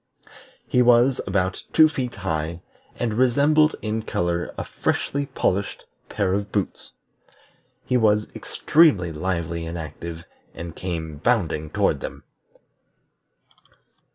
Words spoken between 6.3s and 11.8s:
of boots. He was extremely lively and active, and came bounding